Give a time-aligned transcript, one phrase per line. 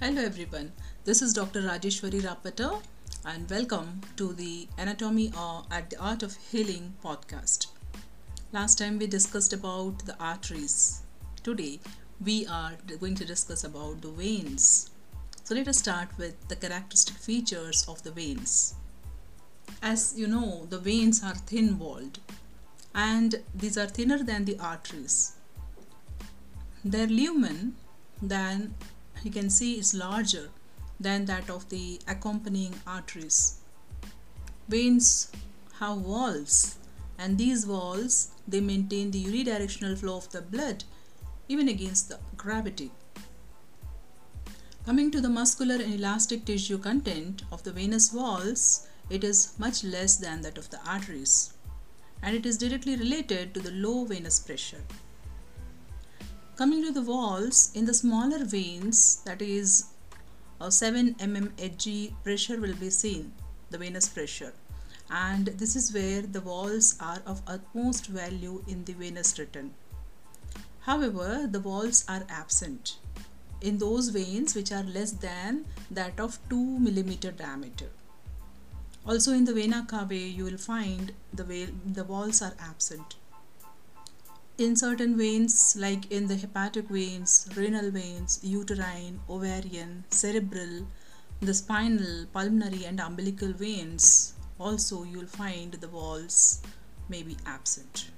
[0.00, 0.70] Hello everyone,
[1.04, 1.60] this is Dr.
[1.62, 2.80] Rajeshwari Rapata
[3.26, 7.66] and welcome to the Anatomy or at the Art of Healing podcast.
[8.52, 11.02] Last time we discussed about the arteries.
[11.42, 11.80] Today
[12.24, 14.88] we are going to discuss about the veins.
[15.42, 18.74] So let us start with the characteristic features of the veins.
[19.82, 22.20] As you know, the veins are thin walled
[22.94, 25.32] and these are thinner than the arteries.
[26.84, 27.74] Their lumen
[28.22, 28.76] then
[29.22, 30.48] you can see is larger
[31.00, 33.60] than that of the accompanying arteries.
[34.68, 35.30] Veins
[35.78, 36.78] have valves
[37.18, 40.84] and these valves they maintain the unidirectional flow of the blood
[41.48, 42.90] even against the gravity.
[44.84, 49.84] Coming to the muscular and elastic tissue content of the venous walls, it is much
[49.84, 51.52] less than that of the arteries
[52.22, 54.82] and it is directly related to the low venous pressure.
[56.58, 59.84] Coming to the valves, in the smaller veins, that is
[60.60, 63.32] a 7 mm Hg pressure will be seen,
[63.70, 64.52] the venous pressure.
[65.08, 69.72] And this is where the valves are of utmost value in the venous return.
[70.80, 72.96] However, the valves are absent
[73.60, 77.90] in those veins which are less than that of 2 millimeter diameter.
[79.06, 83.14] Also in the vena cava, you will find the, the valves are absent
[84.58, 90.84] in certain veins like in the hepatic veins, renal veins, uterine, ovarian, cerebral,
[91.40, 96.60] the spinal, pulmonary and umbilical veins also you will find the valves
[97.08, 98.10] may be absent.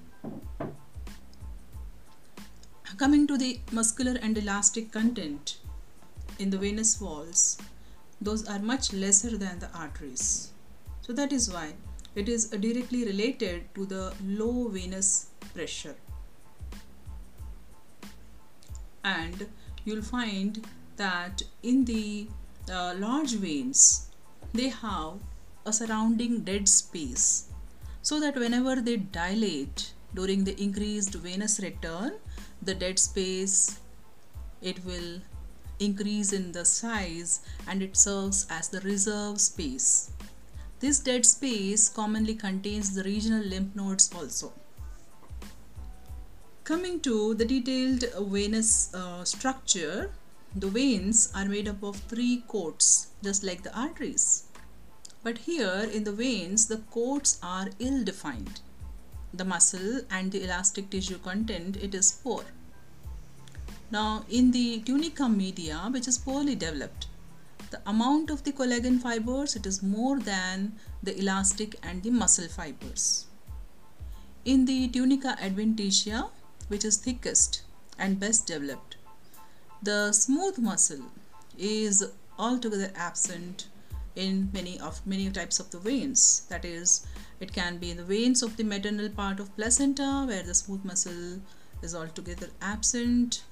[2.96, 5.58] Coming to the muscular and elastic content
[6.38, 7.58] in the venous walls,
[8.18, 10.52] those are much lesser than the arteries.
[11.02, 11.74] So that is why
[12.14, 15.96] it is directly related to the low venous pressure
[19.04, 19.48] and
[19.84, 20.66] you'll find
[20.96, 22.28] that in the
[22.70, 24.08] uh, large veins
[24.52, 25.14] they have
[25.66, 27.48] a surrounding dead space
[28.02, 32.12] so that whenever they dilate during the increased venous return
[32.62, 33.80] the dead space
[34.60, 35.20] it will
[35.80, 40.10] increase in the size and it serves as the reserve space.
[40.78, 44.52] This dead space commonly contains the regional lymph nodes also
[46.70, 50.12] Coming to the detailed venous uh, structure,
[50.54, 54.44] the veins are made up of three coats, just like the arteries.
[55.24, 58.60] But here in the veins, the coats are ill defined.
[59.34, 62.44] The muscle and the elastic tissue content, it is poor.
[63.90, 67.08] Now, in the tunica media, which is poorly developed,
[67.72, 72.46] the amount of the collagen fibers, it is more than the elastic and the muscle
[72.46, 73.26] fibers.
[74.44, 76.30] In the tunica adventitia,
[76.70, 77.62] which is thickest
[77.98, 78.96] and best developed.
[79.82, 81.04] The smooth muscle
[81.58, 82.04] is
[82.38, 83.66] altogether absent
[84.14, 86.46] in many of many types of the veins.
[86.48, 87.06] That is,
[87.40, 90.84] it can be in the veins of the maternal part of placenta where the smooth
[90.84, 91.40] muscle
[91.82, 93.42] is altogether absent.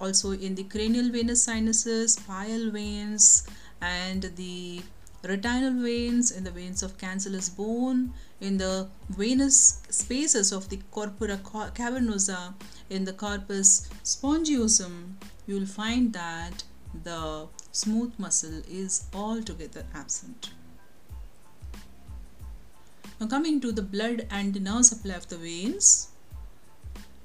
[0.00, 3.46] Also in the cranial venous sinuses, pial veins
[3.80, 4.82] and the
[5.22, 11.38] retinal veins in the veins of cancellous bone in the venous spaces of the corpora
[11.38, 12.54] cavernosa
[12.88, 15.14] in the corpus spongiosum
[15.46, 16.62] you will find that
[17.04, 20.50] the smooth muscle is altogether absent.
[23.20, 26.08] Now coming to the blood and nerve supply of the veins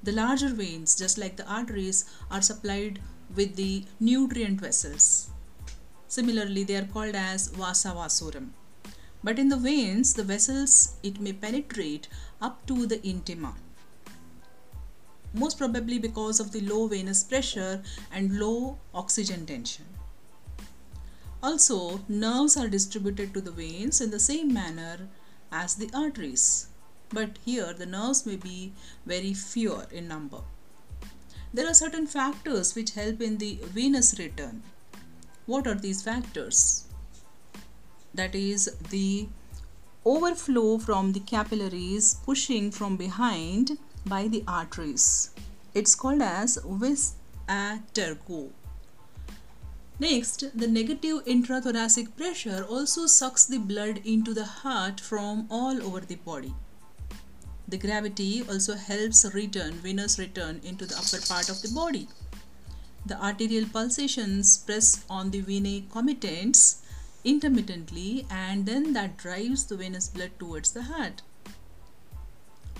[0.02, 3.00] the larger veins just like the arteries are supplied
[3.34, 5.30] with the nutrient vessels
[6.08, 8.50] Similarly, they are called as vasa vasorum.
[9.22, 12.08] But in the veins, the vessels, it may penetrate
[12.40, 13.54] up to the intima.
[15.32, 17.82] Most probably because of the low venous pressure
[18.12, 19.86] and low oxygen tension.
[21.42, 25.08] Also, nerves are distributed to the veins in the same manner
[25.50, 26.68] as the arteries.
[27.08, 28.72] But here, the nerves may be
[29.06, 30.42] very fewer in number.
[31.52, 34.62] There are certain factors which help in the venous return
[35.46, 36.84] what are these factors?
[38.14, 39.28] That is the
[40.04, 45.30] overflow from the capillaries pushing from behind by the arteries.
[45.74, 47.14] It's called as vis
[47.48, 48.50] a tergo.
[49.98, 56.00] Next, the negative intrathoracic pressure also sucks the blood into the heart from all over
[56.00, 56.54] the body.
[57.68, 62.08] The gravity also helps return venous return into the upper part of the body.
[63.06, 66.80] The arterial pulsations press on the venae comitantes
[67.22, 71.22] intermittently and then that drives the venous blood towards the heart.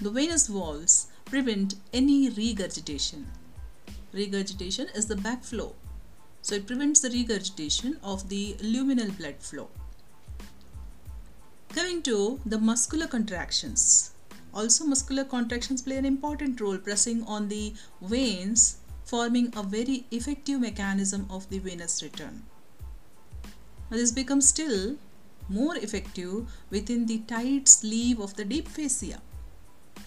[0.00, 3.26] The venous valves prevent any regurgitation.
[4.12, 5.74] Regurgitation is the backflow
[6.42, 9.68] So it prevents the regurgitation of the luminal blood flow.
[11.70, 14.10] Coming to the muscular contractions.
[14.52, 17.72] Also muscular contractions play an important role pressing on the
[18.02, 22.42] veins forming a very effective mechanism of the venous return.
[23.90, 24.96] Now this becomes still
[25.48, 29.20] more effective within the tight sleeve of the deep fascia.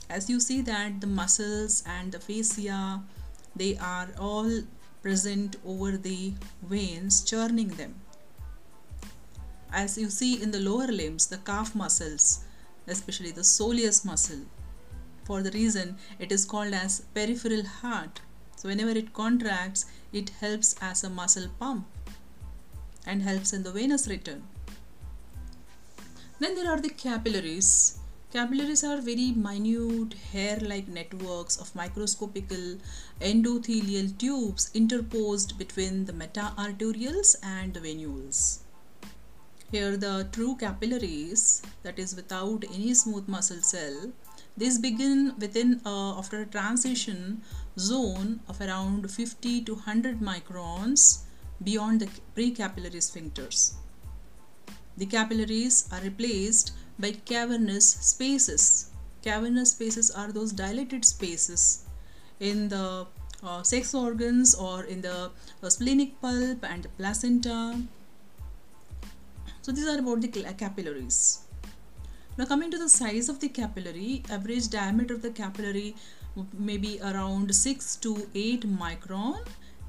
[0.10, 3.04] As you see that the muscles and the fascia
[3.56, 4.62] they are all
[5.02, 6.34] present over the
[6.64, 8.02] veins churning them
[9.72, 12.46] as you see in the lower limbs, the calf muscles,
[12.88, 14.42] especially the soleus muscle,
[15.24, 18.22] for the reason it is called as peripheral heart.
[18.58, 21.86] So whenever it contracts, it helps as a muscle pump
[23.06, 24.44] and helps in the venous return.
[26.40, 28.00] Then there are the capillaries.
[28.34, 32.78] Capillaries are very minute hair-like networks of microscopical
[33.22, 38.60] endothelial tubes interposed between the meta-arterioles and the venules.
[39.72, 44.12] Here the true capillaries that is without any smooth muscle cell
[44.58, 47.44] these begin within uh, after a transition
[47.78, 51.24] zone of around 50 to 100 microns
[51.64, 53.74] beyond the precapillary sphincters.
[54.98, 58.92] The capillaries are replaced by cavernous spaces.
[59.22, 61.86] Cavernous spaces are those dilated spaces
[62.40, 63.06] in the
[63.44, 65.32] uh, sex organs or in the
[65.62, 67.76] uh, splenic pulp and the placenta
[69.68, 71.40] so these are about the capillaries.
[72.38, 75.94] Now coming to the size of the capillary, average diameter of the capillary
[76.54, 79.40] may be around 6 to 8 micron,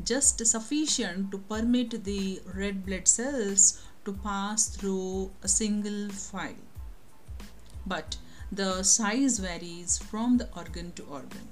[0.05, 6.65] just sufficient to permit the red blood cells to pass through a single file.
[7.87, 8.17] But
[8.51, 11.49] the size varies from the organ to organ.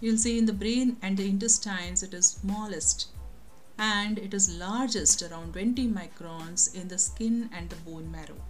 [0.00, 3.08] You'll see in the brain and the intestines it is smallest
[3.78, 8.40] and it is largest around 20 microns in the skin and the bone marrow.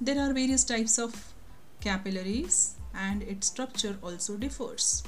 [0.00, 1.32] There are various types of
[1.80, 5.02] capillaries and its structure also differs.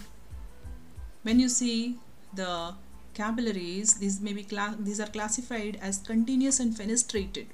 [1.23, 1.99] When you see
[2.35, 2.75] the
[3.14, 4.46] capillaries, these may be
[4.79, 7.46] these are classified as continuous and fenestrated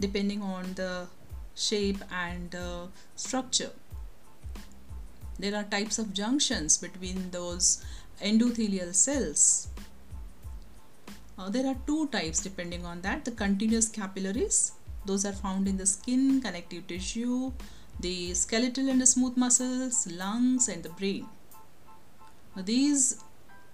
[0.00, 1.06] depending on the
[1.54, 3.70] shape and uh, structure.
[5.38, 7.84] There are types of junctions between those
[8.22, 9.68] endothelial cells.
[11.38, 13.24] Uh, there are two types depending on that.
[13.24, 14.72] The continuous capillaries,
[15.06, 17.52] those are found in the skin, connective tissue,
[18.00, 21.26] the skeletal and the smooth muscles, lungs and the brain.
[22.56, 23.22] Now, these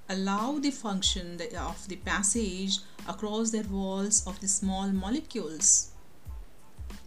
[0.08, 5.90] allow the function of the passage across their walls of the small molecules.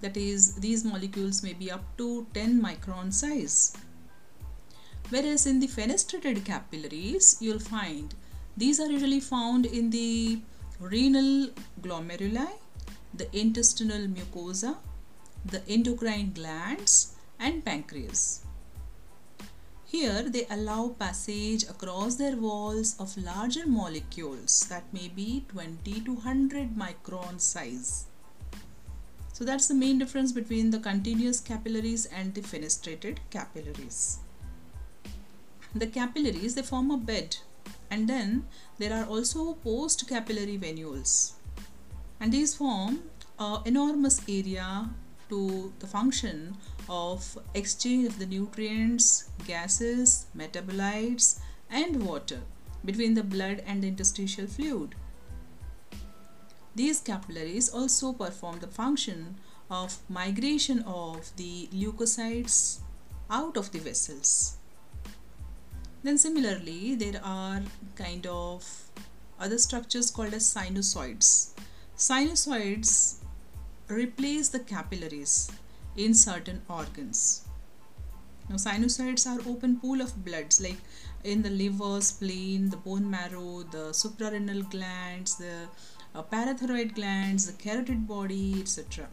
[0.01, 3.75] That is, these molecules may be up to 10 micron size.
[5.09, 8.15] Whereas in the fenestrated capillaries, you'll find
[8.55, 10.39] these are usually found in the
[10.79, 11.49] renal
[11.81, 12.47] glomeruli,
[13.13, 14.77] the intestinal mucosa,
[15.45, 18.45] the endocrine glands and pancreas.
[19.85, 26.13] Here they allow passage across their walls of larger molecules that may be 20 to
[26.13, 28.05] 100 micron size.
[29.33, 34.19] So that's the main difference between the continuous capillaries and the fenestrated capillaries
[35.73, 37.37] the capillaries they form a bed
[37.89, 38.45] and then
[38.77, 41.33] there are also post capillary venules
[42.19, 42.99] and these form
[43.39, 44.89] an enormous area
[45.31, 46.55] to the function
[46.89, 49.09] of exchange of the nutrients
[49.47, 51.39] gases metabolites
[51.81, 52.39] and water
[52.85, 54.95] between the blood and the interstitial fluid
[56.75, 59.35] these capillaries also perform the function
[59.81, 62.79] of migration of the leukocytes
[63.29, 64.57] out of the vessels
[66.03, 67.61] then similarly, there are
[67.95, 68.65] kind of
[69.39, 71.51] other structures called as sinusoids.
[71.95, 73.17] Sinusoids
[73.91, 75.51] replace the capillaries
[75.95, 77.45] in certain organs.
[78.49, 80.77] Now sinusoids are open pool of bloods like
[81.23, 85.67] in the liver, spleen, the bone marrow, the suprarenal glands, the
[86.15, 89.07] uh, parathyroid glands, the carotid body, etc.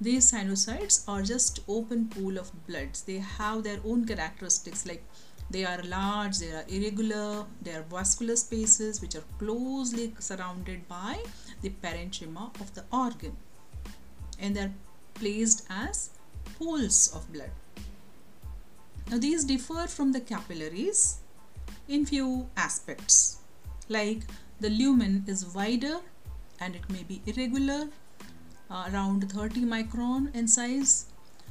[0.00, 3.02] These sinusoids are just open pool of bloods.
[3.02, 5.04] They have their own characteristics like
[5.50, 11.18] they are large, they are irregular, they are vascular spaces which are closely surrounded by
[11.62, 13.36] the parenchyma of the organ
[14.38, 14.72] and they are
[15.14, 16.10] placed as
[16.58, 17.50] pools of blood.
[19.10, 21.18] Now these differ from the capillaries
[21.88, 23.38] in few aspects
[23.88, 24.22] like
[24.60, 25.98] the lumen is wider
[26.60, 27.88] and it may be irregular
[28.70, 31.06] uh, around 30 micron in size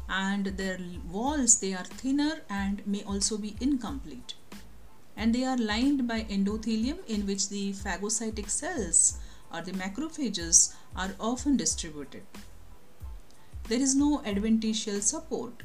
[0.08, 0.77] and their
[1.12, 4.36] walls they are thinner and may also be incomplete
[5.17, 9.17] and they are lined by endothelium in which the phagocytic cells
[9.51, 12.22] or the macrophages are often distributed.
[13.67, 15.63] There is no adventitial support.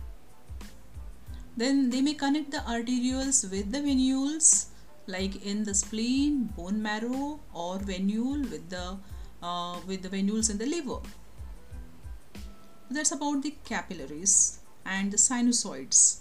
[1.56, 4.66] Then they may connect the arterioles with the venules
[5.06, 8.99] like in the spleen, bone marrow or venule with the
[9.42, 11.00] uh, with the venules in the liver.
[12.90, 16.18] That's about the capillaries and the sinusoids.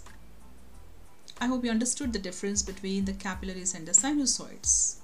[1.40, 5.01] I hope you understood the difference between the capillaries and the sinusoids.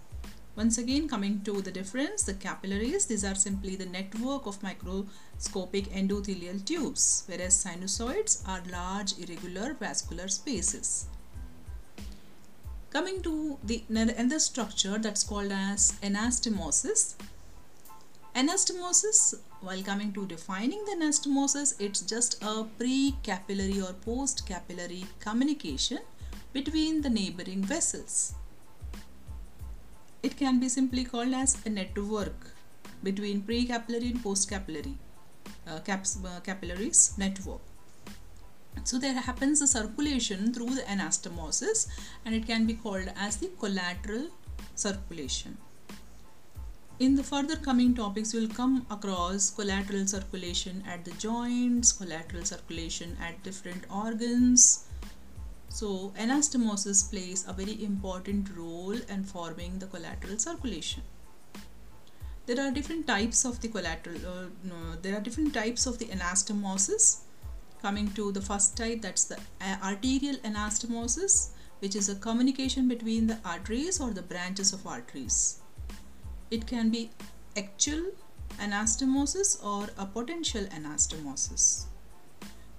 [0.59, 5.85] Once again coming to the difference, the capillaries, these are simply the network of microscopic
[5.93, 11.07] endothelial tubes whereas sinusoids are large irregular vascular spaces.
[12.91, 17.15] Coming to the another structure that's called as anastomosis.
[18.35, 26.01] Anastomosis, while coming to defining the anastomosis, it's just a pre-capillary or post-capillary communication
[26.53, 28.35] between the neighboring vessels.
[30.23, 32.53] It can be simply called as a network
[33.03, 34.95] between pre-capillary and post-capillary
[35.67, 37.61] uh, caps, uh, capillaries network.
[38.85, 41.89] So there happens a circulation through the anastomosis
[42.25, 44.29] and it can be called as the collateral
[44.75, 45.57] circulation.
[46.99, 52.45] In the further coming topics, we will come across collateral circulation at the joints, collateral
[52.45, 54.88] circulation at different organs,
[55.69, 61.03] so anastomosis plays a very important role in forming the collateral circulation.
[62.47, 66.07] There are different types of the collateral, uh, no, there are different types of the
[66.07, 67.19] anastomosis.
[67.83, 69.39] Coming to the first type, that's the
[69.83, 75.61] arterial anastomosis, which is a communication between the arteries or the branches of arteries.
[76.51, 77.11] It can be
[77.57, 78.13] actual
[78.59, 81.88] anastomosis or a potential anastomosis.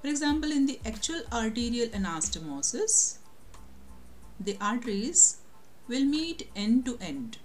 [0.01, 3.17] For example, in the actual arterial anastomosis,
[4.39, 5.37] the arteries
[5.87, 7.37] will meet end to end.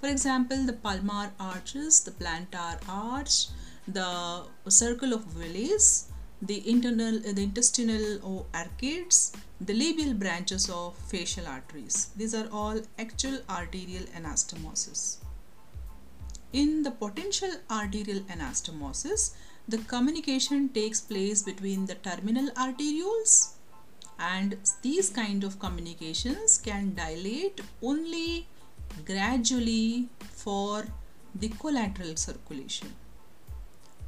[0.00, 3.48] For example, the palmar arches, the plantar arch,
[3.86, 6.08] the circle of Willis,
[6.40, 12.10] the internal, the intestinal arcades, the labial branches of facial arteries.
[12.16, 15.18] These are all actual arterial anastomosis.
[16.52, 19.34] In the potential arterial anastomosis,
[19.66, 23.54] the communication takes place between the terminal arterioles
[24.18, 28.46] and these kind of communications can dilate only
[29.04, 30.86] gradually for
[31.34, 32.92] the collateral circulation.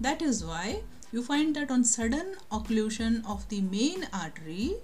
[0.00, 4.74] That is why you find that on sudden occlusion of the main artery,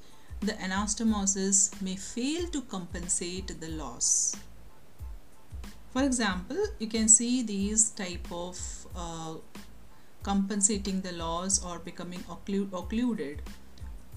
[0.40, 4.34] the anastomosis may fail to compensate the loss.
[5.92, 8.58] For example, you can see these type of
[8.96, 9.34] uh,
[10.22, 13.42] compensating the loss or becoming occluded.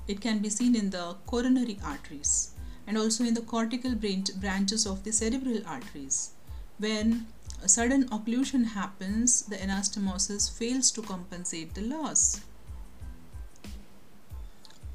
[0.08, 2.52] It can be seen in the coronary arteries
[2.88, 6.32] and also in the cortical branches of the cerebral arteries.
[6.78, 7.28] When
[7.64, 12.42] a sudden occlusion happens, the anastomosis fails to compensate the loss.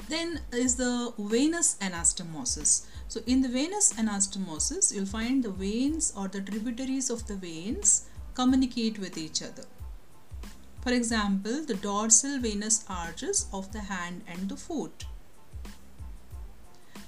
[0.09, 2.87] Then is the venous anastomosis.
[3.09, 8.09] So in the venous anastomosis, you'll find the veins or the tributaries of the veins
[8.35, 9.65] communicate with each other.
[10.83, 15.05] For example, the dorsal venous arches of the hand and the foot.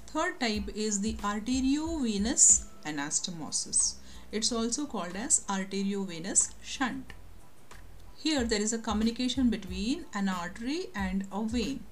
[0.07, 3.95] Third type is the arteriovenous anastomosis.
[4.31, 7.13] It's also called as arteriovenous shunt.
[8.15, 11.83] Here there is a communication between an artery and a vein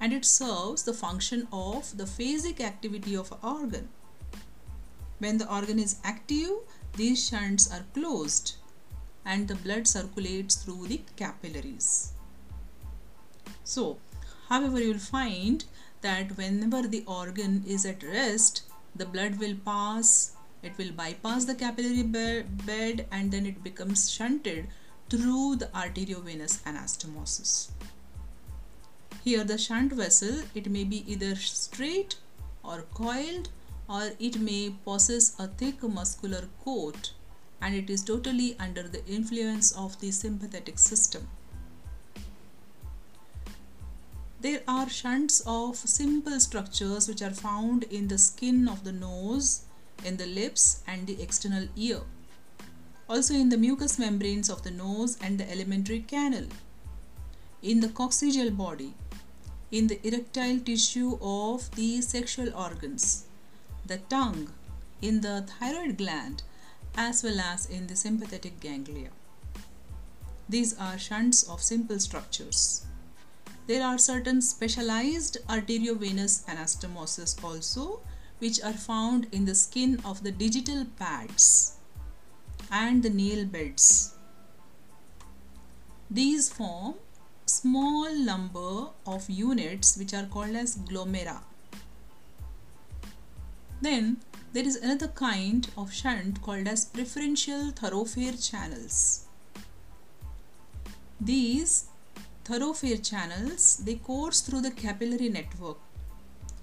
[0.00, 3.88] and it serves the function of the phasic activity of an organ.
[5.20, 6.50] When the organ is active,
[6.96, 8.56] these shunts are closed
[9.24, 12.12] and the blood circulates through the capillaries.
[13.64, 13.98] So,
[14.48, 15.64] however, you will find
[16.00, 18.62] that whenever the organ is at rest,
[18.94, 24.68] the blood will pass, it will bypass the capillary bed and then it becomes shunted
[25.08, 27.70] through the arteriovenous anastomosis.
[29.24, 32.16] Here the shunt vessel, it may be either straight
[32.64, 33.50] or coiled
[33.88, 37.12] or it may possess a thick muscular coat
[37.62, 41.28] and it is totally under the influence of the sympathetic system.
[44.40, 49.66] There are shunts of simple structures which are found in the skin of the nose,
[50.04, 52.00] in the lips and the external ear.
[53.08, 56.46] Also in the mucous membranes of the nose and the alimentary canal.
[57.62, 58.94] In the coccygeal body.
[59.70, 63.26] In the erectile tissue of the sexual organs.
[63.86, 64.48] The tongue.
[65.00, 66.42] In the thyroid gland
[66.96, 69.10] as well as in the sympathetic ganglia.
[70.48, 72.84] These are shunts of simple structures.
[73.66, 78.00] There are certain specialized arteriovenous anastomoses also
[78.38, 81.76] which are found in the skin of the digital pads
[82.70, 84.14] and the nail beds.
[86.10, 86.94] These form
[87.46, 91.40] small number of units which are called as glomera.
[93.80, 94.18] Then
[94.52, 99.24] there is another kind of shunt called as preferential thoroughfare channels.
[101.18, 101.86] These
[102.44, 105.78] thoroughfare channels they course through the capillary network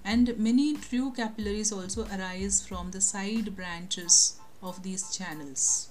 [0.06, 5.90] and many true capillaries also arise from the side branches of these channels.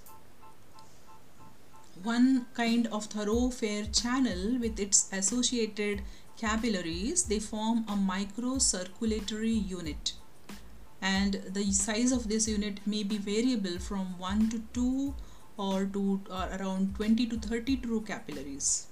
[2.02, 6.02] One kind of thoroughfare channel with its associated
[6.36, 10.12] capillaries they form a microcirculatory unit
[11.00, 15.14] and the size of this unit may be variable from 1 to 2
[15.56, 18.88] or to or around 20 to 30 true capillaries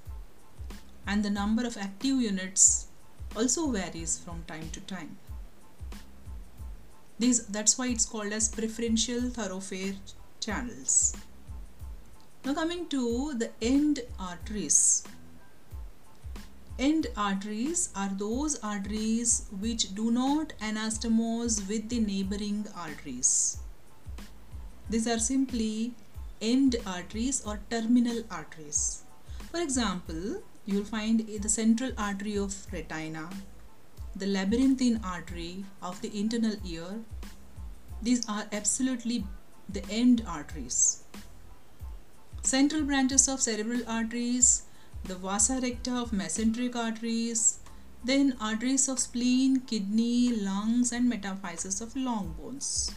[1.06, 2.88] and the number of active units
[3.36, 5.16] also varies from time to time.
[7.18, 9.94] These, that's why it's called as preferential thoroughfare
[10.40, 11.14] channels.
[12.44, 15.04] Now coming to the end arteries.
[16.78, 23.58] End arteries are those arteries which do not anastomose with the neighboring arteries.
[24.90, 25.94] These are simply
[26.42, 29.04] end arteries or terminal arteries.
[29.50, 33.30] For example, you will find the central artery of retina,
[34.14, 37.00] the labyrinthine artery of the internal ear.
[38.02, 39.24] These are absolutely
[39.70, 41.04] the end arteries.
[42.42, 44.65] Central branches of cerebral arteries,
[45.06, 47.58] the vasa recta of mesenteric arteries,
[48.04, 52.90] then arteries of spleen, kidney, lungs and metaphyses of long bones.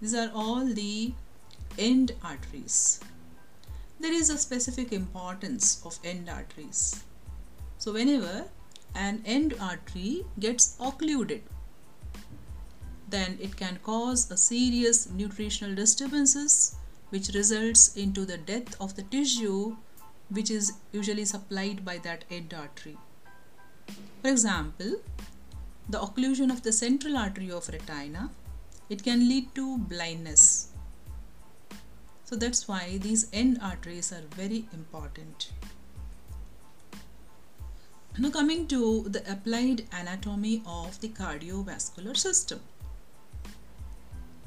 [0.00, 1.12] These are all the
[1.78, 3.00] end arteries.
[4.00, 7.04] There is a specific importance of end arteries.
[7.78, 8.46] So whenever
[8.94, 11.42] an end artery gets occluded,
[13.08, 16.76] then it can cause a serious nutritional disturbances
[17.10, 19.76] which results into the death of the tissue
[20.30, 22.96] which is usually supplied by that end artery.
[24.22, 24.96] For example,
[25.88, 28.30] the occlusion of the central artery of retina,
[28.90, 30.68] it can lead to blindness.
[32.24, 35.50] So that's why these end arteries are very important.
[38.18, 42.60] Now coming to the applied anatomy of the cardiovascular system.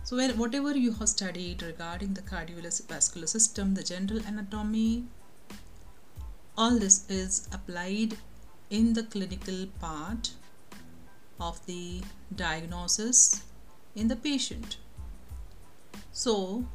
[0.04, 5.06] So whatever you have studied regarding the cardiovascular system, the general anatomy,
[6.58, 8.18] all this is applied
[8.70, 10.32] in the clinical part
[11.40, 12.02] of the
[12.36, 13.44] diagnosis
[13.96, 14.78] in the patient.
[16.12, 16.66] So,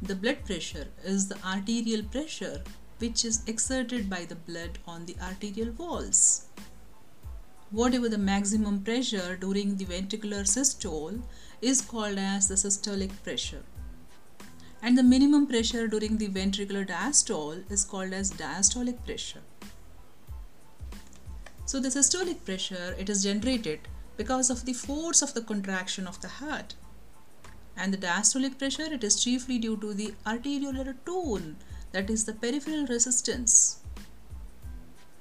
[0.00, 2.62] the blood pressure is the arterial pressure
[2.98, 6.46] which is exerted by the blood on the arterial walls.
[7.70, 11.22] Whatever the maximum pressure during the ventricular systole
[11.60, 13.62] is called as the systolic pressure
[14.82, 19.42] and the minimum pressure during the ventricular diastole is called as diastolic pressure.
[21.64, 23.80] So the systolic pressure it is generated
[24.16, 26.74] because of the force of the contraction of the heart
[27.76, 31.56] and the diastolic pressure it is chiefly due to the arteriolar tone
[31.92, 33.78] that is the peripheral resistance.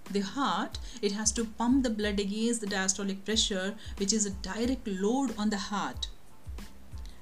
[0.10, 4.32] The heart it has to pump the blood against the diastolic pressure which is a
[4.32, 6.08] direct load on the heart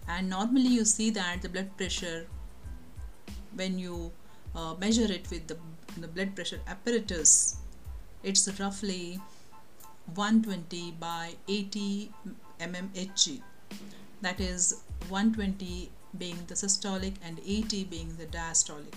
[0.09, 2.27] and normally you see that the blood pressure
[3.55, 4.11] when you
[4.55, 5.57] uh, measure it with the,
[5.97, 7.57] the blood pressure apparatus
[8.23, 9.19] it's roughly
[10.15, 12.11] 120 by 80
[12.59, 13.41] mmHg
[14.21, 18.93] that is 120 being the systolic and 80 being the diastolic.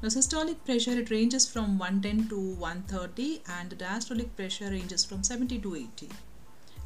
[0.00, 5.22] The systolic pressure it ranges from 110 to 130 and the diastolic pressure ranges from
[5.22, 6.08] 70 to 80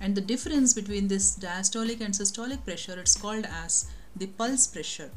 [0.01, 5.11] and the difference between this diastolic and systolic pressure it's called as the pulse pressure.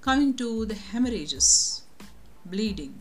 [0.00, 1.82] Coming to the hemorrhages
[2.46, 3.00] bleeding.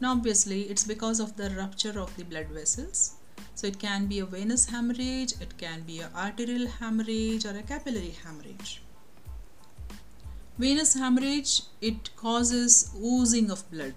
[0.00, 3.16] Now obviously it's because of the rupture of the blood vessels.
[3.54, 7.62] So it can be a venous hemorrhage it can be an arterial hemorrhage or a
[7.62, 8.82] capillary hemorrhage.
[10.58, 13.94] Venous hemorrhage it causes oozing of blood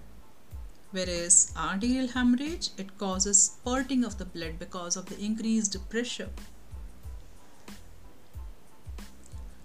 [0.92, 6.30] whereas arterial hemorrhage it causes spurting of the blood because of the increased pressure.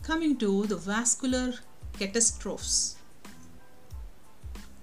[0.04, 1.54] Coming to the vascular
[1.94, 2.98] catastrophes.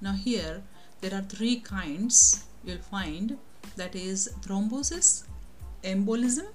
[0.01, 0.63] Now here
[1.01, 3.39] there are three kinds you'll find.
[3.77, 5.25] That is thrombosis
[5.83, 6.49] embolism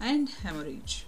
[0.00, 1.06] and hemorrhage.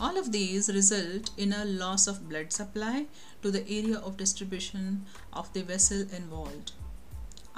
[0.00, 3.06] All of these result in a loss of blood supply
[3.42, 6.72] to the area of distribution of the vessel involved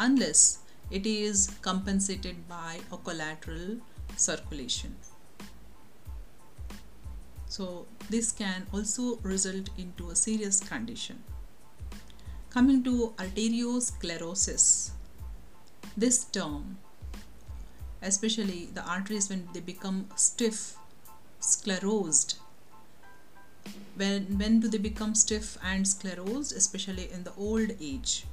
[0.07, 0.59] unless
[0.91, 3.77] it is compensated by a collateral
[4.17, 4.97] circulation.
[7.47, 11.23] So this can also result into a serious condition.
[12.51, 14.91] Coming to arteriosclerosis
[15.97, 16.79] this term
[18.01, 20.77] especially the arteries when they become stiff
[21.41, 22.37] sclerosed
[23.97, 28.25] when when do they become stiff and sclerosed especially in the old age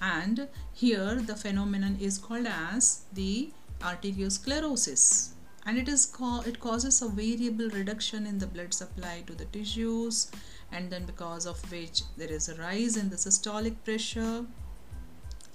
[0.00, 5.30] and here the phenomenon is called as the arteriosclerosis.
[5.66, 6.12] And it is
[6.46, 10.30] it causes a variable reduction in the blood supply to the tissues.
[10.72, 14.44] And then because of which there is a rise in the systolic pressure.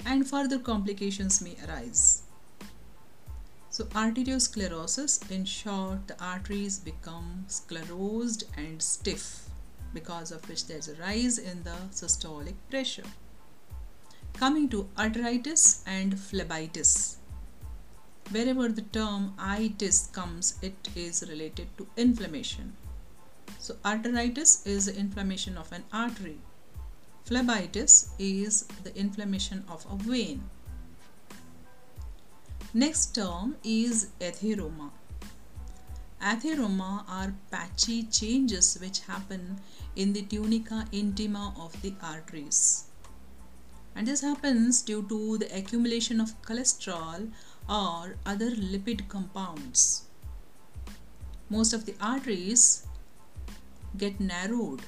[0.05, 2.23] And further complications may arise.
[3.69, 9.45] So arteriosclerosis, in short, the arteries become sclerosed and stiff
[9.93, 13.03] because of which there's a rise in the systolic pressure.
[14.39, 17.17] Coming to arteritis and phlebitis.
[18.31, 22.77] Wherever the term itis comes, it is related to inflammation.
[23.57, 26.37] So arteritis is the inflammation of an artery.
[27.25, 30.49] Phlebitis is the inflammation of a vein.
[32.73, 34.91] Next term is atheroma.
[36.21, 39.59] Atheroma are patchy changes which happen
[39.97, 42.85] in the tunica intima of the arteries.
[43.95, 47.31] And this happens due to the accumulation of cholesterol
[47.67, 50.03] or other lipid compounds.
[51.49, 52.85] Most of the arteries
[53.97, 54.81] get narrowed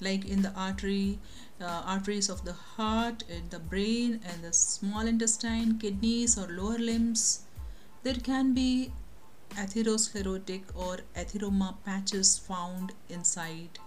[0.00, 1.18] like in the artery
[1.60, 6.78] uh, arteries of the heart and the brain and the small intestine kidneys or lower
[6.78, 7.44] limbs
[8.02, 8.92] there can be
[9.54, 13.78] atherosclerotic or atheroma patches found inside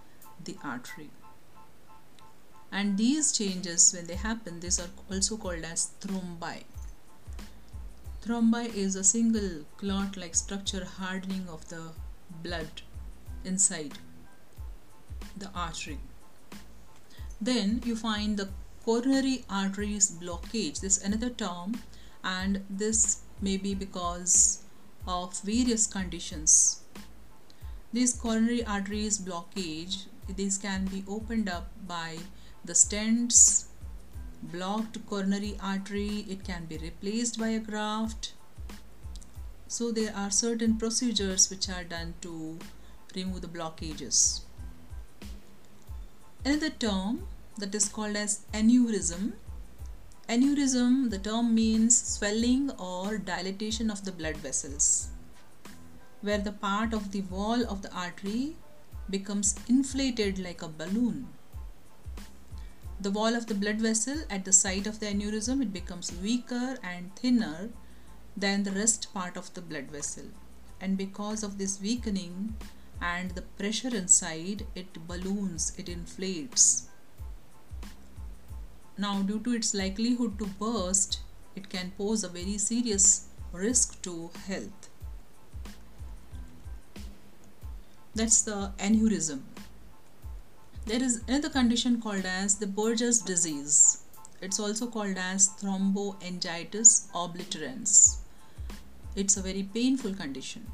[0.44, 1.10] the artery
[2.72, 6.62] and these changes when they happen these are also called as thrombi.
[8.24, 11.82] Thrombi is a single clot like structure hardening of the
[12.42, 12.82] blood
[13.44, 13.98] inside
[15.36, 15.98] the artery.
[17.40, 18.48] Then you find the
[18.84, 20.80] coronary arteries blockage.
[20.80, 21.80] This is another term
[22.24, 24.62] and this may be because
[25.06, 26.82] of various conditions.
[27.92, 30.06] These coronary arteries blockage
[30.36, 32.18] these can be opened up by
[32.64, 33.64] the stents
[34.42, 38.32] blocked coronary artery it can be replaced by a graft
[39.66, 42.58] so there are certain procedures which are done to
[43.14, 44.42] remove the blockages
[46.44, 49.34] Another term that is called as aneurysm.
[50.28, 55.10] Aneurysm, the term means swelling or dilatation of the blood vessels,
[56.20, 58.56] where the part of the wall of the artery
[59.08, 61.28] becomes inflated like a balloon.
[63.02, 66.78] The wall of the blood vessel at the site of the aneurysm, it becomes weaker
[66.84, 67.70] and thinner
[68.36, 70.26] than the rest part of the blood vessel.
[70.80, 72.54] And because of this weakening,
[73.00, 76.86] and the pressure inside it balloons it inflates.
[78.96, 81.22] Now due to its likelihood to burst
[81.56, 84.90] it can pose a very serious risk to health.
[88.14, 89.40] That's the aneurysm
[90.84, 94.02] there is another condition called as the Buerger's disease.
[94.40, 98.16] It's also called as thromboangiitis obliterans.
[99.14, 100.66] It's a very painful condition.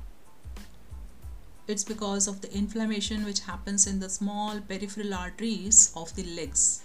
[1.67, 6.85] It's because of the inflammation which happens in the small peripheral arteries of the legs.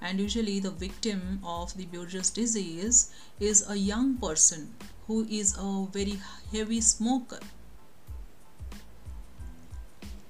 [0.00, 4.74] And usually the victim of the Buerger's disease is a young person
[5.06, 6.18] who is a very
[6.52, 7.38] heavy smoker.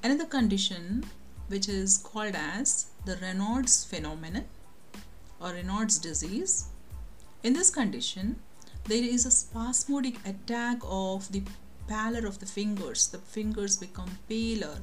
[0.03, 1.05] Another condition
[1.49, 4.45] which is called as the Raynaud's phenomenon
[5.41, 6.69] or Raynaud's disease.
[7.43, 8.37] In this condition,
[8.85, 11.43] there is a spasmodic attack of the
[11.89, 14.77] pallor of the fingers the fingers become paler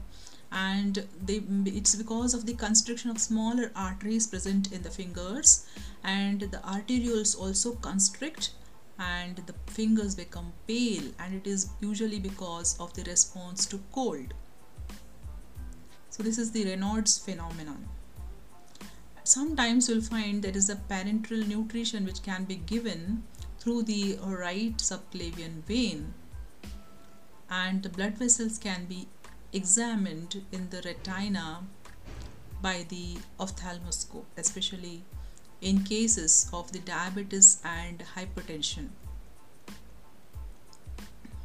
[0.52, 5.68] and they it's because of the constriction of smaller arteries present in the fingers
[6.04, 8.52] and the arterioles also constrict
[8.98, 14.34] and the fingers become pale and it is usually because of the response to cold
[16.16, 17.90] so this is the Raynaud's phenomenon.
[19.26, 23.24] Sometimes you'll find there is a parenteral nutrition which can be given
[23.60, 26.14] through the right subclavian vein
[27.50, 29.10] and the blood vessels can be
[29.52, 31.64] examined in the retina
[32.62, 35.04] by the ophthalmoscope especially
[35.60, 38.88] in cases of the diabetes and hypertension.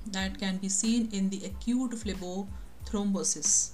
[0.07, 3.73] That can be seen in the acute phlebothrombosis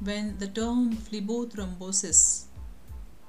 [0.00, 2.44] when the term phlebothrombosis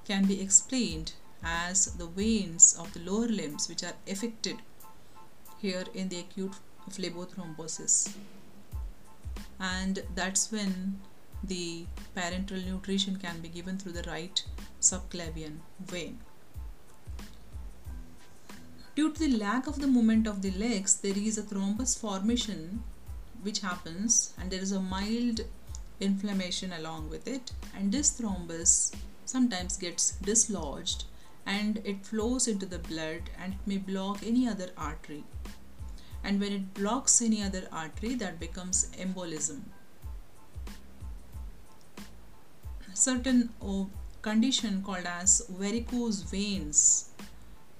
[0.06, 4.58] can be explained as the veins of the lower limbs which are affected
[5.60, 6.56] here in the acute
[6.90, 8.14] phlebothrombosis
[9.60, 11.00] and that's when
[11.44, 14.44] the parenteral nutrition can be given through the right
[14.82, 16.20] subclavian vein.
[18.96, 22.84] Due to the lack of the movement of the legs, there is a thrombus formation
[23.44, 25.42] which happens and there is a mild
[26.00, 27.52] inflammation along with it.
[27.76, 28.94] And this thrombus
[29.26, 31.06] sometimes gets dislodged
[31.46, 35.24] and it flows into the blood and it may block any other artery.
[36.24, 39.62] And when it blocks any other artery that becomes embolism.
[42.94, 43.90] Certain oh,
[44.22, 47.12] condition called as varicose veins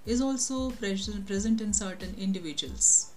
[0.06, 3.12] is also present in certain individuals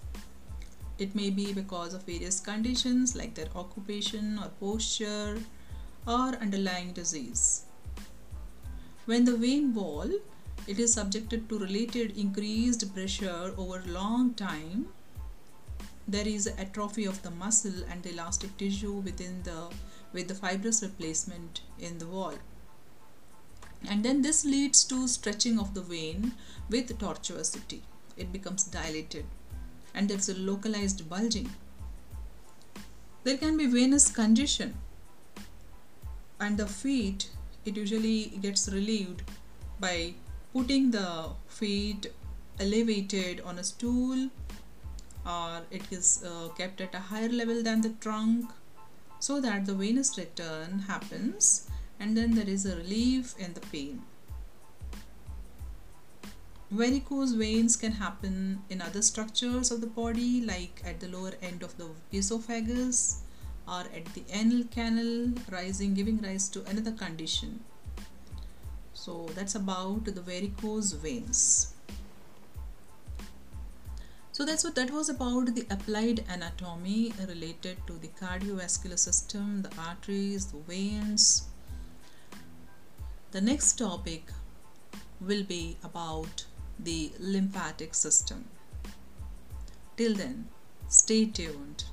[1.01, 5.37] it may be because of various conditions like their occupation or posture
[6.07, 7.63] or underlying disease.
[9.05, 10.11] When the vein wall
[10.67, 14.87] it is subjected to related increased pressure over long time.
[16.07, 19.69] There is atrophy of the muscle and the elastic tissue within the
[20.13, 22.35] with the fibrous replacement in the wall.
[23.89, 26.33] And then this leads to stretching of the vein
[26.69, 27.81] with tortuosity.
[28.17, 29.25] It becomes dilated
[29.93, 31.49] and there's a localized bulging.
[33.23, 34.73] There can be venous congestion
[36.39, 37.29] and the feet
[37.65, 39.21] it usually gets relieved
[39.79, 40.13] by
[40.53, 42.07] putting the feet
[42.59, 44.29] elevated on a stool
[45.25, 48.49] or it is uh, kept at a higher level than the trunk
[49.19, 54.01] so that the venous return happens and then there is a relief in the pain
[56.71, 61.63] varicose veins can happen in other structures of the body like at the lower end
[61.63, 63.23] of the esophagus
[63.67, 67.59] or at the anal canal rising giving rise to another condition.
[68.93, 71.73] So that's about the varicose veins.
[74.31, 79.71] So that's what that was about the applied anatomy related to the cardiovascular system the
[79.77, 81.49] arteries the veins.
[83.31, 84.31] The next topic
[85.19, 86.45] will be about
[86.83, 88.45] the lymphatic system.
[89.97, 90.47] Till then,
[90.87, 91.83] stay tuned.